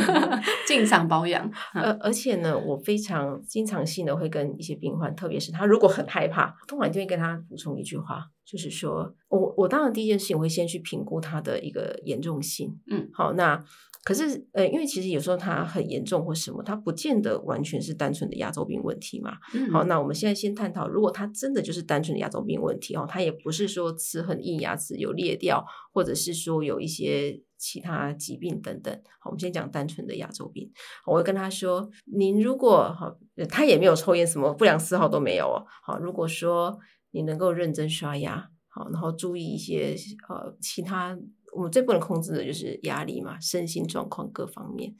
[0.66, 1.48] 进场 保养。
[1.74, 12.80] 而而且呢，我非常经常性的会跟一些病患，特别是他如果很害怕，通常就会跟他补充一句话，就是说我我当然第一件事情我会先去评估他的一个严重性。
[12.90, 13.62] 嗯，好，那
[14.04, 19.36] 可是，呃，因为其实有时候他很严重或什么，他不见得完全是单纯的牙周病问题嘛。
[19.52, 28.94] 嗯好，那我们现在先探讨，如果他真的就是单纯的牙周病问题哦，它也不是说齿很硬，牙齿有裂掉，或者是说有一些其他疾病等等。
[29.20, 30.70] 好，我们先讲单纯的牙周病。
[31.06, 33.16] 我会跟他说，您如果好，
[33.48, 35.64] 他也没有抽烟，什么不良嗜好都没有哦。
[35.82, 36.78] 好，如果说
[37.10, 39.94] 你能够认真刷牙，好，然后注意一些
[40.28, 41.18] 呃其他。
[41.52, 44.94] 我们最不能控制的就是压力嘛，身心状况各方面。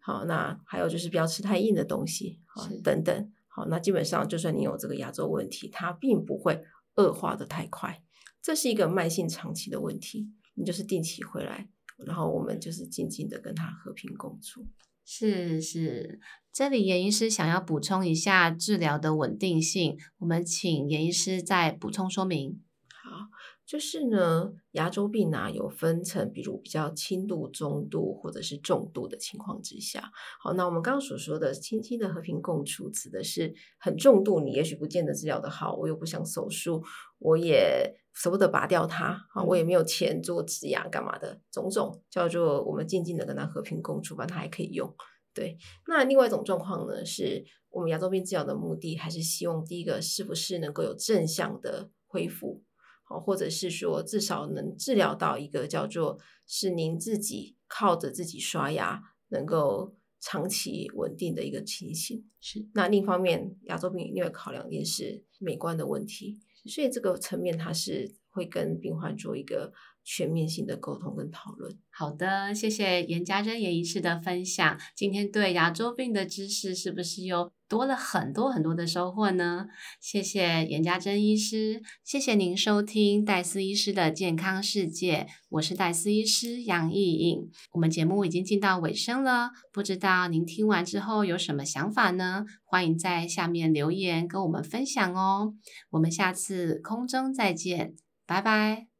[0.00, 3.32] 好，那还有就是不要吃太硬的东西，好等等。
[3.46, 6.60] 好，那基本上就算你有这个牙周问题，它并不会
[6.96, 8.02] 恶化的太快。
[8.42, 11.68] 这是一个慢性长期的问题，你就是定期回来，
[12.06, 14.66] 然后我们就是静静的跟他和平共处。
[15.04, 16.20] 是是，
[16.52, 22.62] 这里严医师想要补充一下治疗的稳定性，我们请严医师再补充说明。
[22.88, 23.26] 好，
[23.66, 30.12] 就是呢，牙周病啊有分成，比如比较轻度、中度或者是重度的情况之下。
[30.40, 36.80] 好，那我们刚刚所说的轻轻的和平共处，指的是很重度，你也许不见得治疗的好，我又不想手术，
[37.18, 44.94] 我也舍不得拔掉它，啊，我也没有钱做植牙干嘛的，种种叫做我们静静的跟它和平共处，反正它还可以用。
[45.34, 45.56] 对，
[45.88, 52.62] 那另外一种状况呢，是我们牙周病治疗的目的，还是希望第一个是不是能够有正向的恢复。
[53.04, 62.28] 好，或者是说至少能治疗到一个叫做是您自己靠着自己刷牙能够长期稳定的一个情形。
[62.38, 69.72] 是，那另一方面，牙周病另外考量一点是美观的问题，所以这个层面它是会跟病患做一个
[70.04, 71.78] 全面性的沟通跟讨论。
[71.90, 74.78] 好的，谢谢严家珍严医师的分享。
[74.94, 79.66] 今天对牙周病的知识是不是又多了很多很多的收获呢？
[80.00, 87.50] 谢谢严家珍医师，谢谢您收听戴斯医师的健康世界，我是戴斯医师杨艺颖。
[87.72, 92.44] 我们节目已经进到尾声了，不知道您听完之后有什么想法呢？
[92.64, 95.54] 欢迎在下面留言跟我们分享哦。
[95.90, 97.94] 我们下次空中再见，
[98.26, 98.91] 拜拜。